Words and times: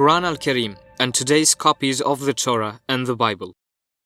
Quran 0.00 0.24
al 0.24 0.38
Karim 0.38 0.76
and 0.98 1.12
today's 1.12 1.54
copies 1.54 2.00
of 2.00 2.20
the 2.20 2.32
Torah 2.32 2.80
and 2.88 3.06
the 3.06 3.14
Bible. 3.14 3.52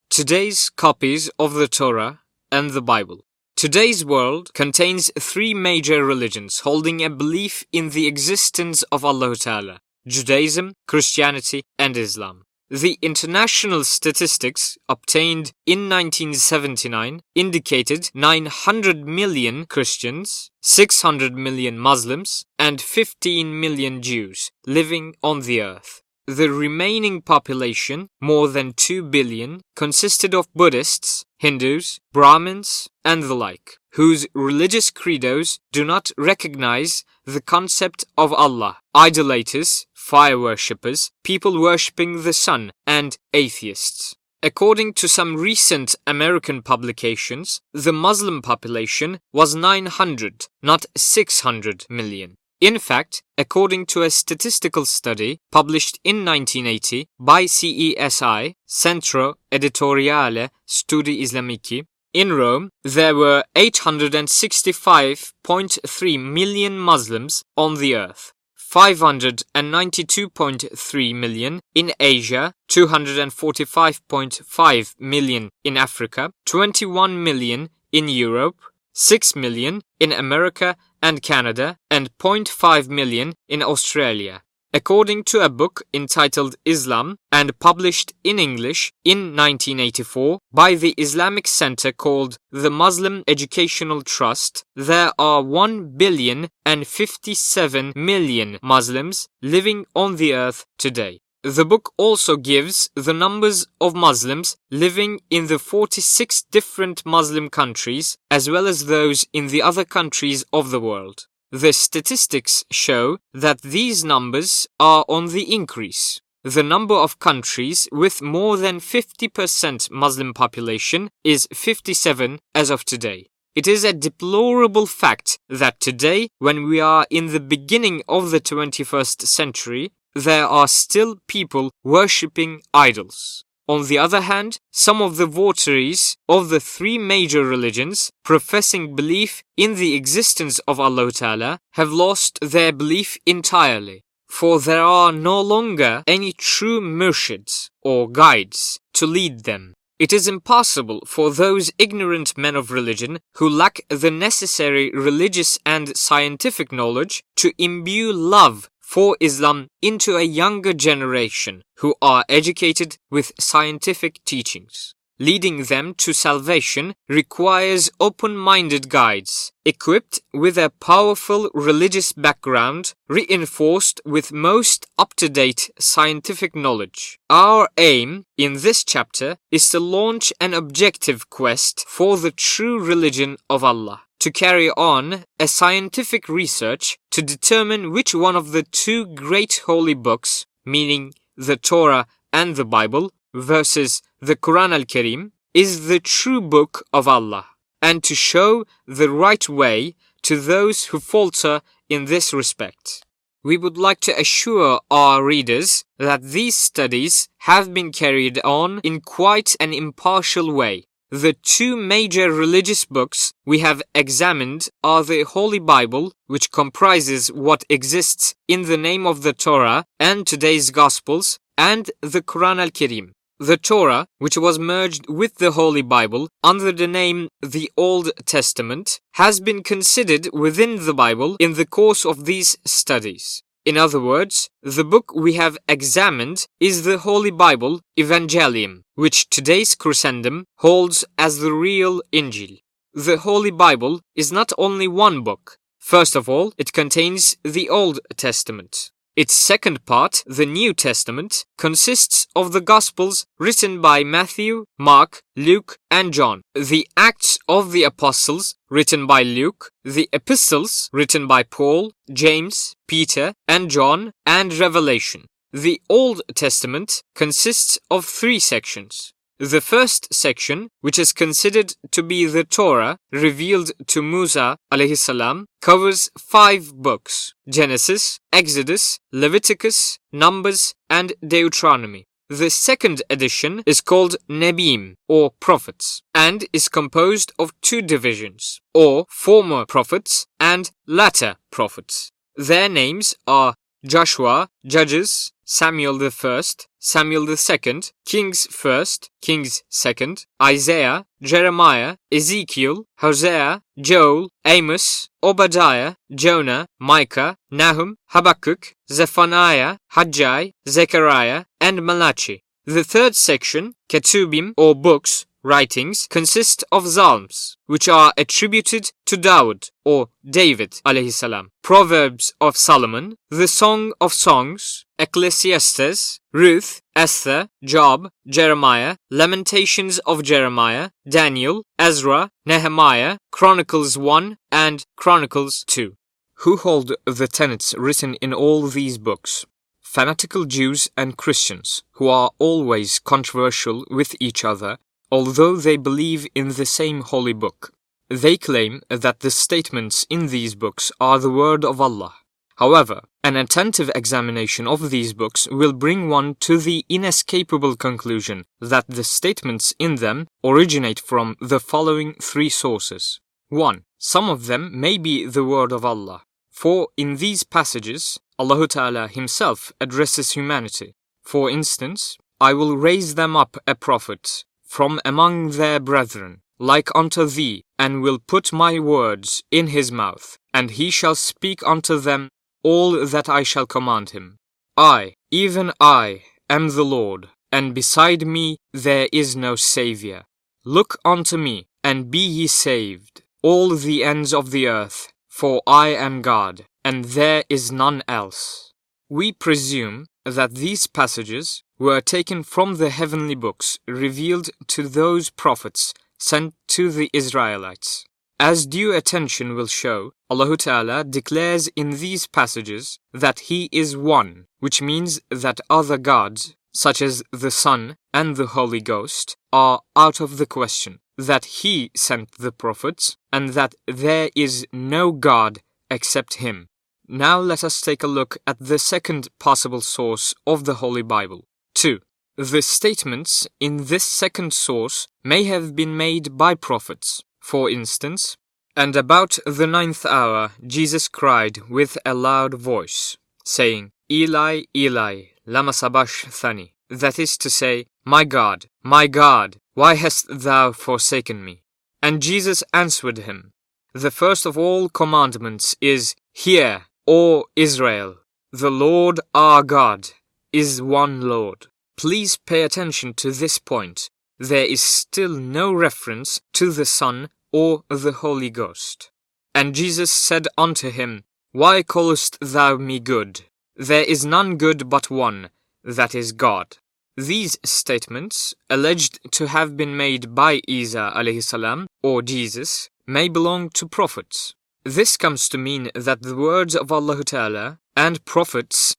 Today's 0.09 0.69
copies 0.69 1.29
of 1.39 1.53
the 1.53 1.69
Torah 1.69 2.19
and 2.51 2.71
the 2.71 2.81
Bible. 2.81 3.23
Today's 3.55 4.03
world 4.03 4.53
contains 4.53 5.09
three 5.17 5.53
major 5.53 6.03
religions 6.03 6.59
holding 6.65 7.01
a 7.01 7.09
belief 7.09 7.63
in 7.71 7.91
the 7.91 8.07
existence 8.07 8.83
of 8.91 9.05
Allah 9.05 9.37
Ta'ala 9.37 9.79
Judaism, 10.05 10.73
Christianity, 10.85 11.63
and 11.79 11.95
Islam. 11.95 12.43
The 12.69 12.97
international 13.03 13.83
statistics 13.83 14.75
obtained 14.89 15.51
in 15.67 15.87
1979 15.87 17.21
indicated 17.35 18.09
900 18.15 19.05
million 19.05 19.67
Christians, 19.67 20.49
600 20.63 21.35
million 21.35 21.77
Muslims, 21.77 22.43
and 22.57 22.81
15 22.81 23.59
million 23.59 24.01
Jews 24.01 24.49
living 24.65 25.13
on 25.21 25.41
the 25.41 25.61
earth. 25.61 26.01
The 26.27 26.49
remaining 26.49 27.21
population, 27.21 28.09
more 28.19 28.47
than 28.47 28.73
2 28.73 29.03
billion, 29.03 29.61
consisted 29.75 30.33
of 30.33 30.51
Buddhists, 30.55 31.23
Hindus, 31.37 31.99
Brahmins, 32.11 32.89
and 33.03 33.21
the 33.21 33.35
like, 33.35 33.77
whose 33.93 34.25
religious 34.33 34.89
credos 34.89 35.59
do 35.71 35.85
not 35.85 36.09
recognize 36.17 37.03
the 37.25 37.41
concept 37.41 38.05
of 38.17 38.33
Allah, 38.33 38.79
idolaters, 38.95 39.85
fire 39.93 40.39
worshippers, 40.39 41.11
people 41.23 41.61
worshipping 41.61 42.23
the 42.23 42.33
sun, 42.33 42.71
and 42.87 43.19
atheists. 43.31 44.15
According 44.41 44.93
to 44.95 45.07
some 45.07 45.37
recent 45.37 45.95
American 46.07 46.63
publications, 46.63 47.61
the 47.71 47.93
Muslim 47.93 48.41
population 48.41 49.19
was 49.31 49.53
900, 49.53 50.47
not 50.63 50.87
600 50.97 51.85
million. 51.87 52.37
In 52.61 52.79
fact, 52.79 53.21
according 53.37 53.85
to 53.87 54.03
a 54.03 54.09
statistical 54.09 54.85
study 54.85 55.41
published 55.51 55.99
in 56.05 56.23
1980 56.23 57.09
by 57.19 57.43
CESI, 57.43 58.55
Centro 58.65 59.35
Editoriale 59.51 60.47
Studi 60.65 61.21
Islamici, 61.21 61.85
in 62.13 62.31
Rome, 62.31 62.69
there 62.81 63.13
were 63.13 63.43
865.3 63.55 66.19
million 66.19 66.79
Muslims 66.79 67.43
on 67.57 67.75
the 67.75 67.95
earth. 67.95 68.31
592.3 68.57 71.15
million 71.15 71.59
in 71.73 71.91
Asia, 71.99 72.53
245.5 72.69 74.95
million 74.97 75.49
in 75.65 75.75
Africa, 75.75 76.31
21 76.45 77.21
million 77.21 77.69
in 77.91 78.07
Europe, 78.07 78.61
6 78.93 79.35
million 79.35 79.81
in 79.99 80.13
America 80.13 80.77
and 81.07 81.21
Canada, 81.21 81.67
and 81.95 82.05
0.5 82.17 82.89
million 82.89 83.27
in 83.47 83.61
Australia 83.61 84.35
according 84.75 85.23
to 85.23 85.39
a 85.39 85.47
book 85.47 85.83
entitled 85.93 86.57
Islam 86.65 87.15
and 87.31 87.57
published 87.59 88.11
in 88.25 88.37
English 88.37 88.91
in 89.05 89.19
1984 89.33 90.39
by 90.51 90.75
the 90.75 90.93
Islamic 90.97 91.47
Center 91.47 91.93
called 91.93 92.37
the 92.51 92.69
Muslim 92.69 93.23
Educational 93.25 94.01
Trust, 94.01 94.65
there 94.75 95.11
are 95.17 95.41
1 95.41 95.95
billion 95.95 96.49
and 96.65 96.85
57 96.85 97.93
million 97.95 98.59
Muslims 98.61 99.29
living 99.41 99.85
on 99.95 100.17
the 100.17 100.33
earth 100.33 100.65
today. 100.77 101.21
The 101.45 101.63
book 101.63 101.93
also 101.97 102.37
gives 102.37 102.89
the 102.95 103.13
numbers 103.13 103.67
of 103.79 103.93
Muslims 103.93 104.57
living 104.71 105.19
in 105.29 105.45
the 105.45 105.59
46 105.59 106.41
different 106.49 107.05
Muslim 107.05 107.51
countries 107.51 108.17
as 108.31 108.49
well 108.49 108.65
as 108.65 108.87
those 108.87 109.25
in 109.31 109.49
the 109.49 109.61
other 109.61 109.85
countries 109.85 110.43
of 110.51 110.71
the 110.71 110.79
world. 110.79 111.27
The 111.51 111.71
statistics 111.71 112.65
show 112.71 113.19
that 113.31 113.61
these 113.61 114.03
numbers 114.03 114.65
are 114.79 115.05
on 115.07 115.27
the 115.27 115.53
increase. 115.53 116.19
The 116.43 116.63
number 116.63 116.95
of 116.95 117.19
countries 117.19 117.87
with 117.91 118.23
more 118.23 118.57
than 118.57 118.79
50% 118.79 119.91
Muslim 119.91 120.33
population 120.33 121.11
is 121.23 121.47
57 121.53 122.39
as 122.55 122.71
of 122.71 122.85
today. 122.85 123.27
It 123.53 123.67
is 123.67 123.83
a 123.83 123.93
deplorable 123.93 124.87
fact 124.87 125.37
that 125.47 125.79
today, 125.79 126.29
when 126.39 126.67
we 126.67 126.79
are 126.79 127.05
in 127.11 127.27
the 127.27 127.39
beginning 127.39 128.01
of 128.07 128.31
the 128.31 128.41
21st 128.41 129.27
century, 129.27 129.91
there 130.15 130.47
are 130.47 130.67
still 130.67 131.17
people 131.27 131.71
worshipping 131.83 132.61
idols. 132.73 133.43
On 133.67 133.87
the 133.87 133.97
other 133.97 134.21
hand, 134.21 134.59
some 134.71 135.01
of 135.01 135.17
the 135.17 135.25
votaries 135.25 136.15
of 136.29 136.49
the 136.49 136.59
three 136.59 136.97
major 136.97 137.43
religions 137.43 138.11
professing 138.23 138.95
belief 138.95 139.41
in 139.57 139.75
the 139.75 139.95
existence 139.95 140.59
of 140.67 140.79
Allah 140.79 141.11
Ta'ala 141.11 141.59
have 141.71 141.91
lost 141.91 142.37
their 142.41 142.71
belief 142.71 143.17
entirely. 143.25 144.03
For 144.29 144.59
there 144.59 144.83
are 144.83 145.11
no 145.11 145.41
longer 145.41 146.03
any 146.05 146.31
true 146.33 146.79
murshids 146.79 147.69
or 147.81 148.09
guides 148.09 148.79
to 148.93 149.07
lead 149.07 149.45
them. 149.45 149.73
It 149.97 150.11
is 150.11 150.27
impossible 150.27 150.99
for 151.07 151.31
those 151.31 151.71
ignorant 151.77 152.37
men 152.37 152.55
of 152.55 152.69
religion 152.69 153.19
who 153.37 153.47
lack 153.47 153.79
the 153.87 154.11
necessary 154.11 154.91
religious 154.91 155.57
and 155.65 155.95
scientific 155.95 156.71
knowledge 156.71 157.23
to 157.37 157.53
imbue 157.57 158.11
love 158.11 158.69
for 158.95 159.17
Islam 159.19 159.67
into 159.81 160.15
a 160.15 160.23
younger 160.23 160.71
generation 160.71 161.61
who 161.79 161.93
are 162.01 162.23
educated 162.29 162.95
with 163.11 163.33
scientific 163.37 164.23
teachings. 164.23 164.95
Leading 165.17 165.63
them 165.63 165.93
to 165.93 166.11
salvation 166.11 166.93
requires 167.07 167.89
open-minded 168.01 168.89
guides, 168.89 169.53
equipped 169.63 170.19
with 170.33 170.57
a 170.57 170.71
powerful 170.81 171.49
religious 171.53 172.11
background, 172.11 172.93
reinforced 173.07 174.01
with 174.03 174.33
most 174.33 174.85
up-to-date 174.97 175.69
scientific 175.79 176.53
knowledge. 176.53 177.17
Our 177.29 177.69
aim 177.77 178.25
in 178.37 178.55
this 178.55 178.83
chapter 178.83 179.37
is 179.51 179.69
to 179.69 179.79
launch 179.79 180.33
an 180.41 180.53
objective 180.53 181.29
quest 181.29 181.85
for 181.87 182.17
the 182.17 182.31
true 182.31 182.77
religion 182.77 183.37
of 183.49 183.63
Allah 183.63 184.01
to 184.19 184.31
carry 184.31 184.69
on 184.71 185.23
a 185.39 185.47
scientific 185.47 186.27
research 186.27 186.97
to 187.11 187.21
determine 187.21 187.91
which 187.91 188.15
one 188.15 188.35
of 188.35 188.51
the 188.51 188.63
two 188.63 189.05
great 189.05 189.61
holy 189.65 189.93
books, 189.93 190.45
meaning 190.65 191.13
the 191.37 191.55
Torah 191.55 192.07
and 192.33 192.55
the 192.55 192.65
Bible, 192.65 193.11
versus 193.35 194.01
the 194.19 194.35
Quran 194.35 194.73
al 194.73 194.85
Karim, 194.85 195.33
is 195.53 195.87
the 195.87 195.99
true 195.99 196.41
book 196.41 196.83
of 196.91 197.07
Allah, 197.07 197.45
and 197.81 198.03
to 198.03 198.15
show 198.15 198.65
the 198.87 199.09
right 199.09 199.47
way 199.47 199.95
to 200.23 200.39
those 200.39 200.85
who 200.85 200.99
falter 200.99 201.61
in 201.89 202.05
this 202.05 202.33
respect. 202.33 203.03
We 203.43 203.57
would 203.57 203.77
like 203.77 203.99
to 204.01 204.19
assure 204.19 204.79
our 204.89 205.23
readers 205.23 205.85
that 205.99 206.23
these 206.23 206.55
studies 206.55 207.29
have 207.39 207.73
been 207.73 207.91
carried 207.91 208.39
on 208.43 208.79
in 208.79 209.01
quite 209.01 209.55
an 209.59 209.71
impartial 209.73 210.51
way, 210.51 210.85
the 211.11 211.33
two 211.33 211.77
major 211.77 212.29
religious 212.31 212.83
books 212.83 213.33
we 213.45 213.59
have 213.59 213.81
examined 213.93 214.67
are 214.83 215.03
the 215.03 215.23
Holy 215.23 215.59
Bible, 215.59 216.11
which 216.27 216.51
comprises 216.51 217.31
what 217.31 217.63
exists 217.69 218.35
in 218.47 218.63
the 218.63 218.75
name 218.75 219.07
of 219.07 219.21
the 219.21 219.31
Torah 219.31 219.85
and 219.97 220.27
today's 220.27 220.71
Gospels, 220.71 221.39
and 221.57 221.89
the 222.01 222.21
Quran 222.21 222.59
al 222.59 222.69
Karim. 222.69 223.14
The 223.39 223.57
Torah, 223.57 224.07
which 224.17 224.37
was 224.37 224.57
merged 224.57 225.09
with 225.09 225.35
the 225.35 225.51
Holy 225.51 225.81
Bible 225.81 226.29
under 226.41 226.71
the 226.71 226.87
name 226.87 227.27
the 227.41 227.69
Old 227.75 228.11
Testament, 228.25 229.01
has 229.15 229.41
been 229.41 229.61
considered 229.61 230.29
within 230.31 230.85
the 230.85 230.93
Bible 230.93 231.35
in 231.37 231.55
the 231.55 231.65
course 231.65 232.05
of 232.05 232.23
these 232.23 232.57
studies. 232.63 233.43
In 233.65 233.77
other 233.77 233.99
words, 233.99 234.49
the 234.63 234.85
book 234.85 235.11
we 235.13 235.33
have 235.33 235.57
examined 235.67 236.47
is 236.61 236.85
the 236.85 236.99
Holy 236.99 237.31
Bible, 237.31 237.81
Evangelium, 237.99 238.83
which 238.93 239.29
today's 239.29 239.75
Christendom 239.75 240.45
holds 240.59 241.03
as 241.17 241.39
the 241.39 241.51
real 241.51 242.01
Injil. 242.13 242.59
The 242.93 243.17
Holy 243.17 243.51
Bible 243.51 243.99
is 244.15 244.31
not 244.31 244.53
only 244.57 244.87
one 244.87 245.23
book. 245.23 245.57
First 245.77 246.15
of 246.15 246.29
all, 246.29 246.53
it 246.57 246.71
contains 246.71 247.35
the 247.43 247.69
Old 247.69 247.99
Testament. 248.15 248.91
Its 249.15 249.33
second 249.33 249.85
part, 249.85 250.23
the 250.25 250.45
New 250.45 250.73
Testament, 250.73 251.45
consists 251.57 252.27
of 252.35 252.51
the 252.51 252.59
Gospels 252.59 253.25
written 253.39 253.79
by 253.79 254.03
Matthew, 254.03 254.65
Mark, 254.77 255.21
Luke, 255.37 255.77
and 255.89 256.11
John, 256.11 256.41
the 256.53 256.85
Acts 256.97 257.39
of 257.47 257.71
the 257.71 257.83
Apostles 257.83 258.55
written 258.69 259.07
by 259.07 259.23
Luke, 259.23 259.71
the 259.85 260.09
Epistles 260.11 260.89
written 260.91 261.27
by 261.27 261.43
Paul, 261.43 261.93
James, 262.11 262.75
Peter, 262.89 263.33
and 263.47 263.71
John, 263.71 264.11
and 264.25 264.53
Revelation. 264.53 265.27
The 265.53 265.81
Old 265.89 266.21
Testament 266.35 267.01
consists 267.13 267.79
of 267.89 268.03
three 268.03 268.39
sections. 268.39 269.13
The 269.39 269.59
first 269.59 270.13
section, 270.13 270.69
which 270.79 270.97
is 270.97 271.11
considered 271.11 271.73
to 271.91 272.01
be 272.01 272.25
the 272.25 272.45
Torah 272.45 272.99
revealed 273.11 273.71
to 273.87 274.01
Musa 274.01 274.57
salam, 274.95 275.47
covers 275.61 276.09
five 276.17 276.73
books 276.73 277.33
Genesis, 277.49 278.21
Exodus, 278.31 278.99
Leviticus, 279.11 279.99
Numbers, 280.13 280.73
and 280.89 281.11
Deuteronomy. 281.21 282.05
The 282.29 282.49
second 282.49 283.01
edition 283.09 283.61
is 283.65 283.81
called 283.81 284.15
Nebim, 284.29 284.95
or 285.09 285.31
prophets, 285.41 286.01
and 286.13 286.45
is 286.53 286.69
composed 286.69 287.33
of 287.37 287.51
two 287.59 287.81
divisions, 287.81 288.61
or 288.73 289.05
former 289.09 289.65
prophets 289.65 290.27
and 290.39 290.71
latter 290.87 291.35
prophets. 291.51 292.09
Their 292.37 292.69
names 292.69 293.15
are 293.27 293.55
Joshua, 293.85 294.47
Judges, 294.65 295.33
Samuel 295.43 295.97
the 295.97 296.09
first, 296.09 296.67
Samuel 296.87 297.35
second, 297.35 297.93
Kings 298.05 298.45
first, 298.51 299.09
Kings 299.19 299.63
second, 299.69 300.27
Isaiah, 300.39 301.07
Jeremiah, 301.19 301.95
Ezekiel, 302.11 302.85
Hosea, 302.99 303.63
Joel, 303.75 304.29
Amos, 304.45 305.09
Obadiah, 305.23 305.95
Jonah, 306.13 306.67
Micah, 306.79 307.37
Nahum, 307.49 307.97
Habakkuk, 308.11 308.75
Zephaniah, 308.87 309.77
Haggai, 309.87 310.51
Zechariah, 310.69 311.45
and 311.59 311.83
Malachi. 311.83 312.43
The 312.65 312.83
third 312.83 313.15
section, 313.15 313.73
Ketubim 313.89 314.53
or 314.55 314.75
books, 314.75 315.25
writings 315.41 316.07
consist 316.07 316.63
of 316.71 316.87
psalms, 316.87 317.57
which 317.65 317.89
are 317.89 318.13
attributed 318.15 318.91
to 319.07 319.17
Dawood 319.17 319.71
or 319.83 320.09
David 320.23 320.81
alayhi 320.85 321.11
salam, 321.11 321.49
Proverbs 321.63 322.33
of 322.39 322.55
Solomon, 322.57 323.15
the 323.31 323.47
Song 323.47 323.93
of 323.99 324.13
Songs, 324.13 324.84
Ecclesiastes, 324.97 326.19
Ruth, 326.33 326.81
Esther, 326.95 327.49
Job, 327.63 328.09
Jeremiah, 328.27 328.95
Lamentations 329.11 329.99
of 329.99 330.23
Jeremiah, 330.23 330.89
Daniel, 331.07 331.63
Ezra, 331.77 332.29
Nehemiah, 332.45 333.17
Chronicles 333.31 333.97
1 333.97 334.37
and 334.51 334.85
Chronicles 334.95 335.63
2. 335.67 335.95
Who 336.39 336.57
hold 336.57 336.93
the 337.05 337.27
tenets 337.27 337.73
written 337.77 338.15
in 338.15 338.33
all 338.33 338.67
these 338.67 338.97
books? 338.97 339.45
Fanatical 339.81 340.45
Jews 340.45 340.89
and 340.97 341.17
Christians, 341.17 341.83
who 341.93 342.09
are 342.09 342.31
always 342.39 342.99
controversial 342.99 343.85
with 343.89 344.15
each 344.19 344.43
other 344.43 344.77
although 345.11 345.55
they 345.55 345.77
believe 345.77 346.27
in 346.35 346.49
the 346.49 346.65
same 346.65 347.01
holy 347.01 347.33
book. 347.33 347.71
They 348.09 348.37
claim 348.37 348.81
that 348.89 349.19
the 349.21 349.31
statements 349.31 350.05
in 350.09 350.27
these 350.27 350.55
books 350.55 350.91
are 350.99 351.19
the 351.19 351.31
word 351.31 351.63
of 351.63 351.81
Allah. 351.81 352.13
However, 352.57 353.01
an 353.23 353.35
attentive 353.35 353.91
examination 353.93 354.65
of 354.65 354.89
these 354.89 355.13
books 355.13 355.47
will 355.51 355.73
bring 355.73 356.09
one 356.09 356.35
to 356.41 356.57
the 356.57 356.85
inescapable 356.87 357.75
conclusion 357.75 358.45
that 358.61 358.85
the 358.87 359.03
statements 359.03 359.73
in 359.77 359.95
them 359.95 360.27
originate 360.43 360.99
from 360.99 361.35
the 361.41 361.59
following 361.59 362.13
three 362.21 362.49
sources. 362.49 363.19
1. 363.49 363.83
Some 363.97 364.29
of 364.29 364.45
them 364.45 364.79
may 364.79 364.97
be 364.97 365.25
the 365.25 365.43
word 365.43 365.71
of 365.71 365.83
Allah. 365.83 366.21
For 366.49 366.87
in 366.95 367.17
these 367.17 367.43
passages, 367.43 368.19
Allah 368.39 368.67
Ta'ala 368.67 369.07
himself 369.09 369.73
addresses 369.81 370.31
humanity. 370.31 370.93
For 371.21 371.49
instance, 371.49 372.17
I 372.39 372.53
will 372.53 372.77
raise 372.77 373.15
them 373.15 373.35
up 373.35 373.57
a 373.67 373.75
prophet 373.75 374.45
from 374.63 375.01
among 375.03 375.51
their 375.51 375.79
brethren, 375.79 376.41
like 376.59 376.89
unto 376.95 377.25
thee, 377.25 377.63
and 377.77 378.01
will 378.01 378.19
put 378.19 378.53
my 378.53 378.79
words 378.79 379.43
in 379.51 379.67
his 379.67 379.91
mouth, 379.91 380.37
and 380.53 380.71
he 380.71 380.89
shall 380.89 381.15
speak 381.15 381.61
unto 381.65 381.99
them 381.99 382.29
all 382.65 383.05
that 383.05 383.29
I 383.29 383.43
shall 383.43 383.67
command 383.67 384.09
him. 384.09 384.39
I, 384.75 385.13
even 385.29 385.71
I, 385.79 386.23
am 386.49 386.69
the 386.69 386.83
Lord, 386.83 387.29
and 387.51 387.75
beside 387.75 388.25
me 388.25 388.57
there 388.73 389.07
is 389.13 389.35
no 389.35 389.55
Saviour. 389.55 390.23
Look 390.65 390.97
unto 391.05 391.37
me, 391.37 391.67
and 391.83 392.09
be 392.09 392.25
ye 392.37 392.47
saved, 392.47 393.21
all 393.43 393.69
the 393.75 394.03
ends 394.03 394.33
of 394.33 394.49
the 394.49 394.67
earth, 394.67 395.13
for 395.29 395.61
I 395.67 395.89
am 395.89 396.23
God, 396.23 396.65
and 396.83 397.05
there 397.05 397.43
is 397.49 397.71
none 397.71 398.01
else. 398.07 398.73
We 399.09 399.31
presume 399.31 400.07
that 400.25 400.55
these 400.55 400.87
passages 400.87 401.61
were 401.77 402.01
taken 402.01 402.41
from 402.41 402.77
the 402.77 402.89
heavenly 402.89 403.35
books 403.35 403.77
revealed 403.87 404.49
to 404.73 404.87
those 404.87 405.29
prophets 405.29 405.93
sent 406.17 406.55
to 406.69 406.89
the 406.89 407.11
Israelites. 407.13 408.05
As 408.39 408.67
due 408.67 408.91
attention 408.91 409.55
will 409.55 409.67
show, 409.67 410.11
Allah 410.29 410.57
Ta'ala 410.57 411.05
declares 411.05 411.69
in 411.69 411.91
these 411.91 412.27
passages 412.27 412.99
that 413.13 413.47
He 413.47 413.69
is 413.71 413.95
one, 413.95 414.47
which 414.59 414.81
means 414.81 415.21
that 415.29 415.61
other 415.69 415.97
gods, 415.97 416.53
such 416.73 417.01
as 417.01 417.23
the 417.31 417.49
Son 417.49 417.95
and 418.13 418.35
the 418.35 418.47
Holy 418.47 418.81
Ghost, 418.81 419.37
are 419.53 419.79
out 419.95 420.19
of 420.19 420.37
the 420.37 420.45
question, 420.45 420.99
that 421.17 421.45
He 421.45 421.91
sent 421.95 422.31
the 422.37 422.51
prophets, 422.51 423.15
and 423.31 423.49
that 423.49 423.73
there 423.87 424.29
is 424.35 424.67
no 424.73 425.13
God 425.13 425.59
except 425.89 426.35
Him. 426.35 426.67
Now 427.07 427.39
let 427.39 427.63
us 427.63 427.79
take 427.79 428.03
a 428.03 428.07
look 428.07 428.37
at 428.45 428.59
the 428.59 428.79
second 428.79 429.29
possible 429.39 429.79
source 429.79 430.33
of 430.45 430.65
the 430.65 430.75
Holy 430.75 431.03
Bible, 431.03 431.47
2. 431.75 431.99
The 432.35 432.61
statements 432.61 433.47
in 433.61 433.85
this 433.85 434.03
second 434.03 434.51
source 434.51 435.07
may 435.23 435.45
have 435.45 435.73
been 435.73 435.95
made 435.95 436.35
by 436.35 436.53
prophets. 436.53 437.23
For 437.45 437.69
instance, 437.69 438.37
and 438.75 438.95
about 438.95 439.37
the 439.45 439.67
ninth 439.67 440.03
hour 440.03 440.53
Jesus 440.65 441.07
cried 441.07 441.59
with 441.69 441.95
a 442.03 442.15
loud 442.15 442.55
voice, 442.55 443.17
saying, 443.45 443.91
Eli, 444.11 444.63
Eli, 444.75 445.25
lama 445.45 445.71
sabachthani. 445.71 446.73
That 446.89 447.19
is 447.19 447.37
to 447.37 447.51
say, 447.51 447.85
My 448.03 448.23
God, 448.23 448.65
my 448.81 449.05
God, 449.05 449.57
why 449.75 449.93
hast 449.93 450.25
thou 450.27 450.71
forsaken 450.71 451.45
me? 451.45 451.61
And 452.01 452.19
Jesus 452.19 452.63
answered 452.73 453.19
him, 453.19 453.51
The 453.93 454.09
first 454.09 454.47
of 454.47 454.57
all 454.57 454.89
commandments 454.89 455.75
is, 455.79 456.15
Hear, 456.33 456.85
O 457.05 457.45
Israel, 457.55 458.15
the 458.51 458.71
Lord 458.71 459.19
our 459.35 459.61
God 459.61 460.09
is 460.51 460.81
one 460.81 461.21
Lord. 461.21 461.67
Please 461.95 462.39
pay 462.47 462.63
attention 462.63 463.13
to 463.13 463.31
this 463.31 463.59
point. 463.59 464.09
There 464.39 464.65
is 464.65 464.81
still 464.81 465.29
no 465.29 465.71
reference 465.71 466.41
to 466.53 466.71
the 466.71 466.85
Son 466.85 467.29
or 467.53 467.83
the 467.89 468.11
Holy 468.11 468.49
Ghost. 468.49 469.11
And 469.53 469.73
Jesus 469.73 470.11
said 470.11 470.47
unto 470.57 470.91
him, 470.91 471.23
Why 471.53 471.83
callest 471.83 472.37
thou 472.41 472.75
me 472.75 472.99
good? 472.99 473.41
There 473.77 474.03
is 474.03 474.25
none 474.25 474.57
good 474.57 474.89
but 474.89 475.09
one, 475.09 475.49
that 475.83 476.13
is 476.13 476.33
God. 476.33 476.77
These 477.15 477.57
statements, 477.63 478.53
alleged 478.69 479.19
to 479.31 479.47
have 479.47 479.77
been 479.77 479.95
made 479.95 480.35
by 480.35 480.59
Isa 480.67 481.13
salam, 481.39 481.87
or 482.03 482.21
Jesus, 482.21 482.89
may 483.07 483.29
belong 483.29 483.69
to 483.69 483.87
prophets. 483.87 484.53
This 484.83 485.15
comes 485.15 485.47
to 485.49 485.57
mean 485.57 485.91
that 485.95 486.21
the 486.23 486.35
words 486.35 486.75
of 486.75 486.91
Allah 486.91 487.23
Ta'ala 487.23 487.79
and 487.95 488.25
Prophets 488.25 488.95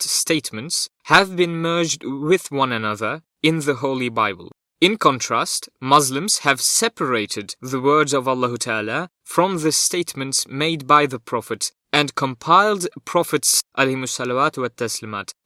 statements 0.00 0.88
have 1.04 1.36
been 1.36 1.56
merged 1.56 2.02
with 2.04 2.50
one 2.50 2.72
another 2.72 3.22
in 3.42 3.60
the 3.60 3.76
Holy 3.76 4.08
Bible. 4.08 4.50
In 4.80 4.96
contrast, 4.96 5.68
Muslims 5.80 6.38
have 6.38 6.60
separated 6.60 7.56
the 7.60 7.80
words 7.80 8.12
of 8.12 8.28
Allah 8.28 8.56
Ta'ala 8.58 9.08
from 9.24 9.58
the 9.58 9.72
statements 9.72 10.46
made 10.46 10.86
by 10.86 11.06
the 11.06 11.18
Prophet 11.18 11.72
and 11.92 12.14
compiled 12.14 12.86
Prophets 13.04 13.62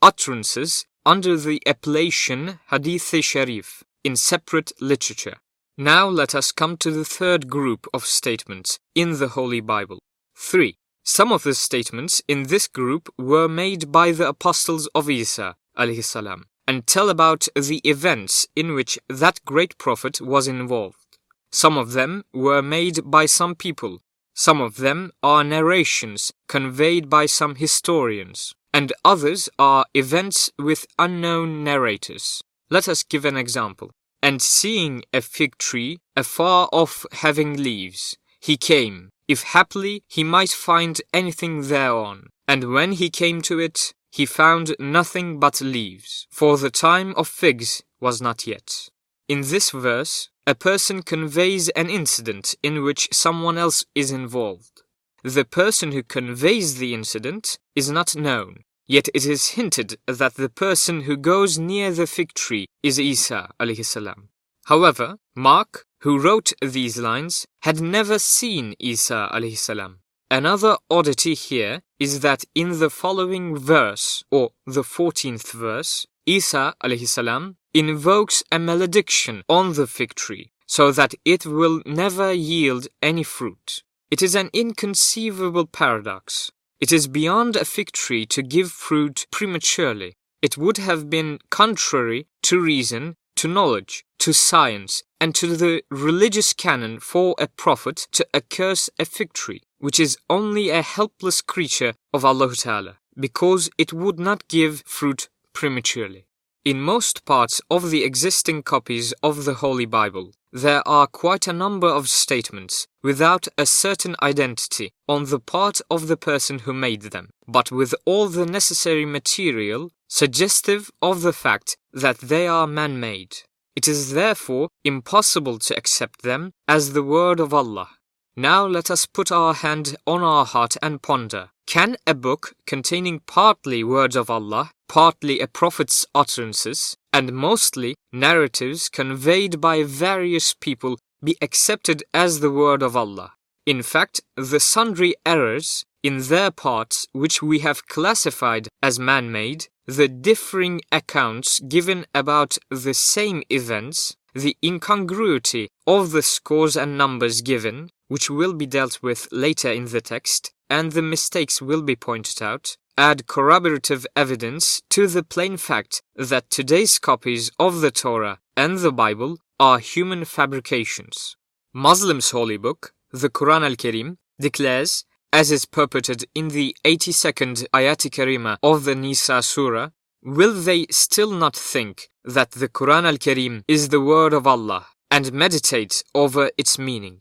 utterances 0.02 0.84
under 1.06 1.36
the 1.36 1.62
appellation 1.66 2.60
Hadith 2.70 3.14
Sharif 3.24 3.82
in 4.04 4.16
separate 4.16 4.72
literature. 4.80 5.36
Now 5.78 6.08
let 6.08 6.34
us 6.34 6.52
come 6.52 6.76
to 6.78 6.90
the 6.90 7.04
third 7.04 7.48
group 7.48 7.86
of 7.94 8.04
statements 8.04 8.78
in 8.94 9.18
the 9.18 9.28
Holy 9.28 9.60
Bible. 9.60 9.98
3. 10.36 10.76
Some 11.04 11.32
of 11.32 11.42
the 11.42 11.54
statements 11.54 12.22
in 12.28 12.44
this 12.44 12.68
group 12.68 13.08
were 13.18 13.48
made 13.48 13.90
by 13.90 14.12
the 14.12 14.28
apostles 14.28 14.88
of 14.94 15.08
Isa 15.08 15.56
salam, 16.02 16.44
and 16.66 16.86
tell 16.86 17.10
about 17.10 17.48
the 17.54 17.80
events 17.84 18.46
in 18.54 18.74
which 18.74 18.98
that 19.08 19.44
great 19.44 19.76
prophet 19.78 20.20
was 20.20 20.48
involved. 20.48 21.18
Some 21.50 21.76
of 21.76 21.92
them 21.92 22.24
were 22.32 22.62
made 22.62 23.10
by 23.10 23.26
some 23.26 23.54
people, 23.54 24.00
some 24.34 24.60
of 24.60 24.76
them 24.76 25.12
are 25.22 25.44
narrations 25.44 26.32
conveyed 26.48 27.10
by 27.10 27.26
some 27.26 27.56
historians, 27.56 28.54
and 28.72 28.92
others 29.04 29.48
are 29.58 29.84
events 29.92 30.50
with 30.58 30.86
unknown 30.98 31.62
narrators. 31.62 32.42
Let 32.70 32.88
us 32.88 33.02
give 33.02 33.24
an 33.24 33.36
example. 33.36 33.90
And 34.22 34.40
seeing 34.40 35.02
a 35.12 35.20
fig 35.20 35.58
tree 35.58 35.98
afar 36.16 36.68
off 36.72 37.04
having 37.12 37.62
leaves, 37.62 38.16
he 38.40 38.56
came, 38.56 39.10
if 39.28 39.42
haply 39.42 40.02
he 40.08 40.24
might 40.24 40.50
find 40.50 41.00
anything 41.12 41.68
thereon. 41.68 42.28
And 42.48 42.72
when 42.72 42.92
he 42.92 43.10
came 43.10 43.42
to 43.42 43.58
it, 43.58 43.92
he 44.12 44.26
found 44.26 44.76
nothing 44.78 45.40
but 45.40 45.60
leaves, 45.60 46.26
for 46.30 46.56
the 46.56 46.70
time 46.70 47.14
of 47.16 47.26
figs 47.26 47.82
was 48.00 48.22
not 48.22 48.46
yet. 48.46 48.88
In 49.28 49.40
this 49.40 49.70
verse, 49.70 50.28
a 50.46 50.54
person 50.54 51.02
conveys 51.02 51.68
an 51.70 51.88
incident 51.88 52.54
in 52.62 52.84
which 52.84 53.08
someone 53.12 53.58
else 53.58 53.84
is 53.94 54.10
involved. 54.10 54.82
The 55.24 55.44
person 55.44 55.92
who 55.92 56.02
conveys 56.02 56.78
the 56.78 56.94
incident 56.94 57.58
is 57.74 57.90
not 57.90 58.14
known, 58.14 58.64
Yet 58.86 59.08
it 59.14 59.24
is 59.24 59.56
hinted 59.56 59.96
that 60.06 60.34
the 60.34 60.50
person 60.50 61.02
who 61.02 61.16
goes 61.16 61.58
near 61.58 61.92
the 61.92 62.06
fig 62.06 62.34
tree 62.34 62.66
is 62.82 63.00
Isa 63.00 63.48
salam. 63.82 64.28
However, 64.66 65.16
Mark, 65.34 65.86
who 66.00 66.18
wrote 66.18 66.52
these 66.60 66.98
lines, 66.98 67.46
had 67.62 67.80
never 67.80 68.18
seen 68.18 68.74
Isa 68.78 69.30
salam. 69.54 70.00
Another 70.32 70.78
oddity 70.90 71.34
here 71.34 71.82
is 72.00 72.20
that 72.20 72.46
in 72.54 72.78
the 72.78 72.88
following 72.88 73.54
verse, 73.54 74.24
or 74.30 74.52
the 74.64 74.80
14th 74.80 75.52
verse, 75.52 76.06
Isa 76.24 76.72
salam 77.04 77.56
invokes 77.74 78.42
a 78.50 78.58
malediction 78.58 79.42
on 79.46 79.74
the 79.74 79.86
fig 79.86 80.14
tree 80.14 80.50
so 80.66 80.90
that 80.90 81.12
it 81.26 81.44
will 81.44 81.82
never 81.84 82.32
yield 82.32 82.88
any 83.02 83.22
fruit. 83.22 83.82
It 84.10 84.22
is 84.22 84.34
an 84.34 84.48
inconceivable 84.54 85.66
paradox. 85.66 86.50
It 86.80 86.92
is 86.92 87.08
beyond 87.08 87.54
a 87.54 87.66
fig 87.66 87.92
tree 87.92 88.24
to 88.24 88.42
give 88.42 88.70
fruit 88.72 89.26
prematurely. 89.30 90.16
It 90.40 90.56
would 90.56 90.78
have 90.78 91.10
been 91.10 91.40
contrary 91.50 92.26
to 92.44 92.58
reason, 92.58 93.16
to 93.36 93.48
knowledge, 93.48 94.06
to 94.20 94.32
science, 94.32 95.02
and 95.22 95.36
to 95.36 95.54
the 95.54 95.84
religious 95.88 96.52
canon 96.52 96.98
for 96.98 97.36
a 97.38 97.46
prophet 97.46 98.08
to 98.10 98.26
accuse 98.34 98.90
a 98.98 99.04
fig 99.04 99.32
tree, 99.32 99.62
which 99.78 100.00
is 100.00 100.18
only 100.28 100.68
a 100.68 100.82
helpless 100.82 101.40
creature 101.40 101.94
of 102.12 102.24
Allah 102.24 102.52
Ta'ala, 102.56 102.96
because 103.14 103.70
it 103.78 103.92
would 103.92 104.18
not 104.18 104.48
give 104.48 104.82
fruit 104.84 105.28
prematurely. 105.52 106.26
In 106.64 106.80
most 106.80 107.24
parts 107.24 107.60
of 107.70 107.92
the 107.92 108.02
existing 108.02 108.64
copies 108.64 109.12
of 109.22 109.44
the 109.44 109.54
Holy 109.54 109.86
Bible, 109.86 110.32
there 110.52 110.82
are 110.88 111.06
quite 111.06 111.46
a 111.46 111.52
number 111.52 111.86
of 111.86 112.08
statements 112.08 112.88
without 113.00 113.46
a 113.56 113.64
certain 113.64 114.16
identity 114.20 114.90
on 115.08 115.26
the 115.26 115.38
part 115.38 115.80
of 115.88 116.08
the 116.08 116.16
person 116.16 116.58
who 116.60 116.72
made 116.72 117.02
them, 117.14 117.30
but 117.46 117.70
with 117.70 117.94
all 118.04 118.26
the 118.28 118.44
necessary 118.44 119.06
material 119.06 119.92
suggestive 120.08 120.90
of 121.00 121.22
the 121.22 121.32
fact 121.32 121.76
that 121.92 122.18
they 122.18 122.48
are 122.48 122.66
man 122.66 122.98
made. 122.98 123.36
It 123.74 123.88
is 123.88 124.12
therefore 124.12 124.68
impossible 124.84 125.58
to 125.60 125.76
accept 125.76 126.22
them 126.22 126.52
as 126.68 126.92
the 126.92 127.02
word 127.02 127.40
of 127.40 127.54
Allah. 127.54 127.88
Now 128.36 128.66
let 128.66 128.90
us 128.90 129.06
put 129.06 129.30
our 129.30 129.54
hand 129.54 129.96
on 130.06 130.22
our 130.22 130.44
heart 130.44 130.76
and 130.82 131.02
ponder. 131.02 131.50
Can 131.66 131.96
a 132.06 132.14
book 132.14 132.54
containing 132.66 133.20
partly 133.20 133.84
words 133.84 134.16
of 134.16 134.28
Allah 134.30 134.70
partly 134.92 135.40
a 135.40 135.46
prophet's 135.46 136.04
utterances, 136.14 136.98
and 137.14 137.32
mostly 137.32 137.94
narratives 138.12 138.90
conveyed 138.90 139.58
by 139.58 139.82
various 139.82 140.52
people 140.52 140.98
be 141.24 141.34
accepted 141.40 142.04
as 142.12 142.40
the 142.40 142.50
word 142.50 142.82
of 142.82 142.94
Allah. 142.94 143.32
In 143.64 143.82
fact, 143.82 144.20
the 144.36 144.60
sundry 144.60 145.14
errors 145.24 145.86
in 146.02 146.18
their 146.24 146.50
parts 146.50 147.06
which 147.12 147.40
we 147.40 147.60
have 147.60 147.86
classified 147.86 148.68
as 148.82 148.98
man-made, 148.98 149.68
the 149.86 150.08
differing 150.08 150.80
accounts 150.90 151.60
given 151.60 152.06
about 152.14 152.58
the 152.70 152.94
same 152.94 153.42
events, 153.50 154.16
the 154.34 154.56
incongruity 154.64 155.68
of 155.86 156.12
the 156.12 156.22
scores 156.22 156.76
and 156.76 156.96
numbers 156.96 157.42
given, 157.42 157.90
which 158.08 158.30
will 158.30 158.54
be 158.54 158.66
dealt 158.66 159.02
with 159.02 159.28
later 159.32 159.70
in 159.70 159.86
the 159.86 160.00
text, 160.00 160.52
and 160.70 160.92
the 160.92 161.02
mistakes 161.02 161.60
will 161.60 161.82
be 161.82 161.96
pointed 161.96 162.42
out, 162.42 162.76
add 162.96 163.26
corroborative 163.26 164.06
evidence 164.14 164.82
to 164.90 165.06
the 165.06 165.22
plain 165.22 165.56
fact 165.56 166.02
that 166.14 166.50
today's 166.50 166.98
copies 166.98 167.50
of 167.58 167.80
the 167.80 167.90
Torah 167.90 168.38
and 168.56 168.78
the 168.78 168.92
Bible 168.92 169.38
are 169.58 169.78
human 169.78 170.24
fabrications. 170.24 171.36
Muslims' 171.72 172.30
holy 172.30 172.56
book, 172.56 172.92
the 173.10 173.30
Quran 173.30 173.64
al-Karim, 173.64 174.18
declares, 174.38 175.04
as 175.32 175.50
is 175.50 175.64
purported 175.64 176.24
in 176.34 176.48
the 176.48 176.76
82nd 176.84 177.66
ayat 177.72 178.10
karima 178.10 178.58
of 178.62 178.84
the 178.84 178.94
Nisa 178.94 179.42
surah, 179.42 179.90
will 180.22 180.52
they 180.52 180.86
still 180.90 181.32
not 181.32 181.56
think 181.56 182.10
that 182.24 182.50
the 182.52 182.68
Quran 182.68 183.04
al-Karim 183.04 183.64
is 183.66 183.88
the 183.88 184.00
word 184.00 184.32
of 184.34 184.46
Allah 184.46 184.86
and 185.10 185.32
meditate 185.32 186.04
over 186.14 186.50
its 186.58 186.78
meaning? 186.78 187.20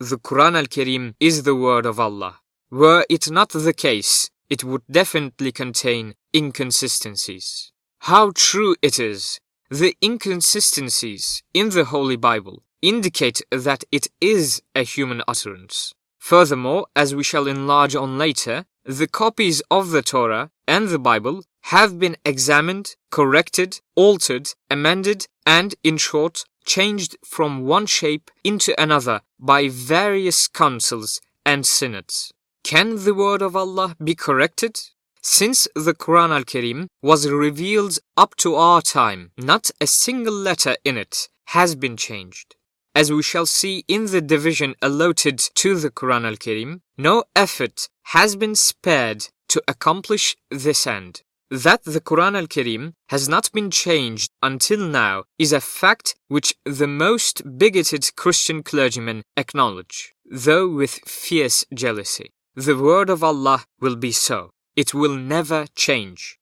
The 0.00 0.18
Quran 0.18 0.56
al-Karim 0.56 1.14
is 1.20 1.42
the 1.42 1.54
word 1.54 1.86
of 1.86 2.00
Allah. 2.00 2.40
Were 2.70 3.04
it 3.10 3.30
not 3.30 3.50
the 3.50 3.74
case, 3.74 4.30
it 4.48 4.64
would 4.64 4.82
definitely 4.90 5.52
contain 5.52 6.14
inconsistencies. 6.34 7.70
How 8.00 8.32
true 8.34 8.74
it 8.82 8.98
is! 8.98 9.38
The 9.70 9.94
inconsistencies 10.02 11.42
in 11.54 11.70
the 11.70 11.84
Holy 11.84 12.16
Bible 12.16 12.62
indicate 12.82 13.42
that 13.50 13.84
it 13.92 14.08
is 14.20 14.62
a 14.74 14.82
human 14.82 15.22
utterance. 15.28 15.94
Furthermore, 16.22 16.86
as 16.94 17.16
we 17.16 17.24
shall 17.24 17.48
enlarge 17.48 17.96
on 17.96 18.16
later, 18.16 18.64
the 18.84 19.08
copies 19.08 19.60
of 19.72 19.90
the 19.90 20.02
Torah 20.02 20.52
and 20.68 20.86
the 20.86 20.98
Bible 21.00 21.42
have 21.62 21.98
been 21.98 22.16
examined, 22.24 22.94
corrected, 23.10 23.80
altered, 23.96 24.48
amended, 24.70 25.26
and, 25.44 25.74
in 25.82 25.96
short, 25.96 26.44
changed 26.64 27.16
from 27.24 27.66
one 27.66 27.86
shape 27.86 28.30
into 28.44 28.72
another 28.80 29.22
by 29.40 29.68
various 29.68 30.46
councils 30.46 31.20
and 31.44 31.66
synods. 31.66 32.32
Can 32.62 33.04
the 33.04 33.14
word 33.14 33.42
of 33.42 33.56
Allah 33.56 33.96
be 34.02 34.14
corrected? 34.14 34.78
Since 35.22 35.66
the 35.74 35.92
Quran 35.92 36.30
al 36.30 36.44
Karim 36.44 36.86
was 37.02 37.28
revealed 37.28 37.98
up 38.16 38.36
to 38.36 38.54
our 38.54 38.80
time, 38.80 39.32
not 39.36 39.72
a 39.80 39.88
single 39.88 40.34
letter 40.34 40.76
in 40.84 40.96
it 40.96 41.28
has 41.46 41.74
been 41.74 41.96
changed. 41.96 42.54
As 42.94 43.10
we 43.10 43.22
shall 43.22 43.46
see 43.46 43.84
in 43.88 44.06
the 44.06 44.20
division 44.20 44.74
allotted 44.82 45.38
to 45.38 45.76
the 45.76 45.90
Quran 45.90 46.26
al 46.26 46.36
Karim, 46.36 46.82
no 46.98 47.24
effort 47.34 47.88
has 48.16 48.36
been 48.36 48.54
spared 48.54 49.28
to 49.48 49.62
accomplish 49.66 50.36
this 50.50 50.86
end. 50.86 51.22
That 51.50 51.84
the 51.84 52.02
Quran 52.02 52.36
al 52.36 52.46
Karim 52.46 52.94
has 53.08 53.28
not 53.28 53.50
been 53.52 53.70
changed 53.70 54.30
until 54.42 54.80
now 54.80 55.24
is 55.38 55.52
a 55.52 55.60
fact 55.60 56.16
which 56.28 56.54
the 56.64 56.86
most 56.86 57.58
bigoted 57.58 58.14
Christian 58.14 58.62
clergymen 58.62 59.22
acknowledge, 59.38 60.14
though 60.30 60.68
with 60.68 61.00
fierce 61.06 61.64
jealousy. 61.72 62.30
The 62.54 62.76
word 62.76 63.08
of 63.08 63.24
Allah 63.24 63.64
will 63.80 63.96
be 63.96 64.12
so. 64.12 64.50
It 64.76 64.92
will 64.92 65.16
never 65.16 65.66
change. 65.74 66.38